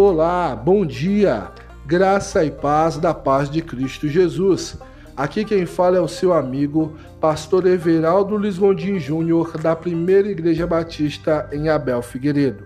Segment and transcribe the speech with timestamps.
[0.00, 1.50] Olá, bom dia,
[1.84, 4.78] graça e paz da paz de Cristo Jesus.
[5.16, 10.68] Aqui quem fala é o seu amigo, pastor Everaldo Luiz Gondim Júnior, da Primeira Igreja
[10.68, 12.62] Batista em Abel Figueiredo.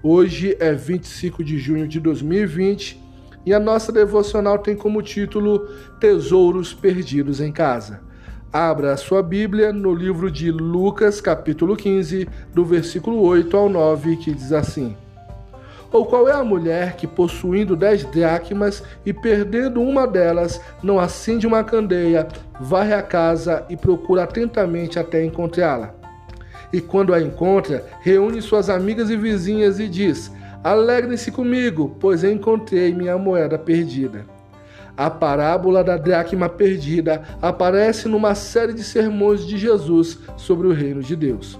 [0.00, 3.02] Hoje é 25 de junho de 2020
[3.44, 5.66] e a nossa devocional tem como título
[5.98, 8.00] Tesouros Perdidos em Casa.
[8.52, 14.18] Abra a sua Bíblia no livro de Lucas, capítulo 15, do versículo 8 ao 9,
[14.18, 14.96] que diz assim:
[15.92, 21.46] Ou qual é a mulher que, possuindo dez dracmas e perdendo uma delas, não acende
[21.46, 22.28] uma candeia,
[22.60, 25.94] varre a casa e procura atentamente até encontrá-la?
[26.72, 30.30] E quando a encontra, reúne suas amigas e vizinhas e diz:
[30.62, 34.24] Alegrem-se comigo, pois encontrei minha moeda perdida.
[34.96, 41.02] A parábola da dracma perdida aparece numa série de sermões de Jesus sobre o reino
[41.02, 41.58] de Deus.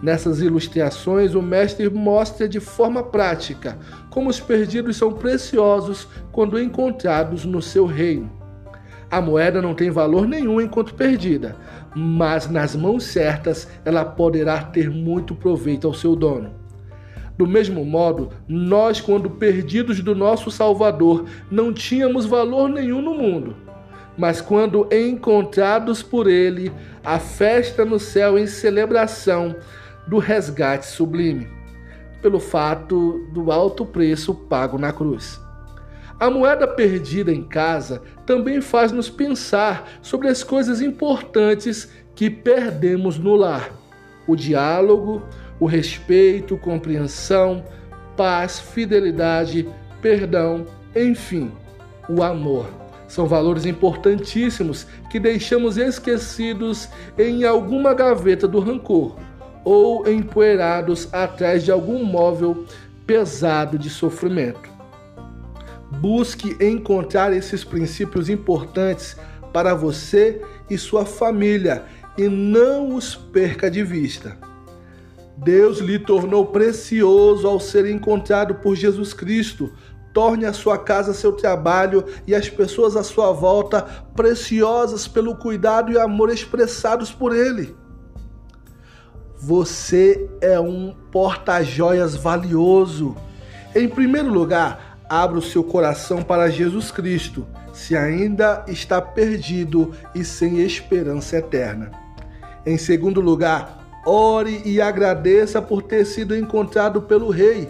[0.00, 3.76] Nessas ilustrações, o mestre mostra de forma prática
[4.10, 8.30] como os perdidos são preciosos quando encontrados no seu reino.
[9.10, 11.56] A moeda não tem valor nenhum enquanto perdida,
[11.96, 16.50] mas nas mãos certas ela poderá ter muito proveito ao seu dono.
[17.36, 23.56] Do mesmo modo, nós, quando perdidos do nosso Salvador, não tínhamos valor nenhum no mundo.
[24.16, 26.72] Mas quando encontrados por Ele,
[27.04, 29.54] a festa no céu em celebração
[30.08, 31.46] do resgate sublime,
[32.22, 35.38] pelo fato do alto preço pago na cruz.
[36.18, 43.18] A moeda perdida em casa também faz nos pensar sobre as coisas importantes que perdemos
[43.18, 43.70] no lar:
[44.26, 45.22] o diálogo,
[45.60, 47.62] o respeito, compreensão,
[48.16, 49.68] paz, fidelidade,
[50.00, 50.64] perdão,
[50.96, 51.52] enfim,
[52.08, 52.66] o amor.
[53.06, 59.16] São valores importantíssimos que deixamos esquecidos em alguma gaveta do rancor
[59.68, 62.64] ou empoeirados atrás de algum móvel
[63.06, 64.70] pesado de sofrimento.
[66.00, 69.14] Busque encontrar esses princípios importantes
[69.52, 70.40] para você
[70.70, 71.84] e sua família
[72.16, 74.38] e não os perca de vista.
[75.36, 79.70] Deus lhe tornou precioso ao ser encontrado por Jesus Cristo.
[80.14, 83.82] Torne a sua casa seu trabalho e as pessoas à sua volta
[84.16, 87.76] preciosas pelo cuidado e amor expressados por Ele.
[89.40, 93.16] Você é um porta-joias valioso.
[93.74, 100.24] Em primeiro lugar, abra o seu coração para Jesus Cristo, se ainda está perdido e
[100.24, 101.92] sem esperança eterna.
[102.66, 103.78] Em segundo lugar,
[104.10, 107.68] Ore e agradeça por ter sido encontrado pelo rei.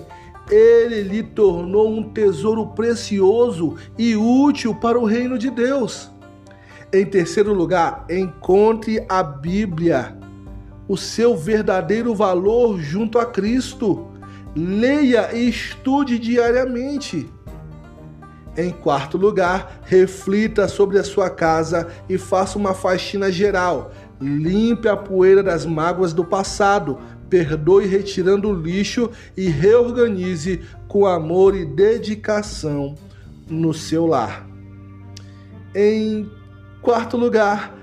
[0.49, 6.11] Ele lhe tornou um tesouro precioso e útil para o reino de Deus.
[6.93, 10.17] Em terceiro lugar, encontre a Bíblia,
[10.89, 14.09] o seu verdadeiro valor junto a Cristo.
[14.57, 17.29] Leia e estude diariamente.
[18.57, 24.97] Em quarto lugar, reflita sobre a sua casa e faça uma faxina geral Limpe a
[24.97, 26.99] poeira das mágoas do passado,
[27.31, 32.97] perdoe retirando o lixo e reorganize com amor e dedicação
[33.49, 34.47] no seu lar.
[35.75, 36.29] Em
[36.83, 37.78] quarto lugar,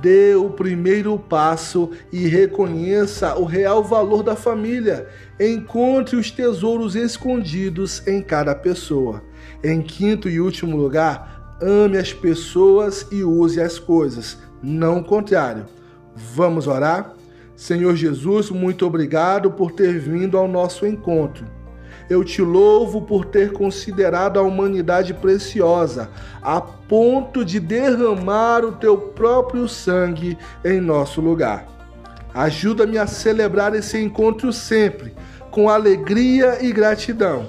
[0.00, 5.08] dê o primeiro passo e reconheça o real valor da família.
[5.40, 9.22] Encontre os tesouros escondidos em cada pessoa.
[9.62, 15.66] Em quinto e último lugar, ame as pessoas e use as coisas, não o contrário.
[16.14, 17.14] Vamos orar?
[17.56, 21.57] Senhor Jesus, muito obrigado por ter vindo ao nosso encontro.
[22.08, 26.08] Eu te louvo por ter considerado a humanidade preciosa,
[26.42, 31.66] a ponto de derramar o teu próprio sangue em nosso lugar.
[32.32, 35.14] Ajuda-me a celebrar esse encontro sempre,
[35.50, 37.46] com alegria e gratidão.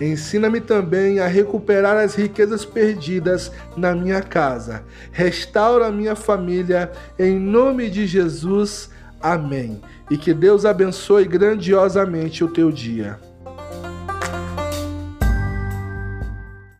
[0.00, 4.82] Ensina-me também a recuperar as riquezas perdidas na minha casa.
[5.12, 8.90] Restaura a minha família, em nome de Jesus.
[9.20, 9.80] Amém.
[10.10, 13.31] E que Deus abençoe grandiosamente o teu dia.